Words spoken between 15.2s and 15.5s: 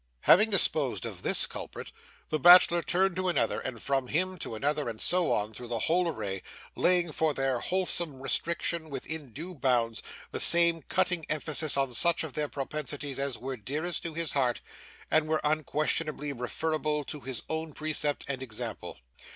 were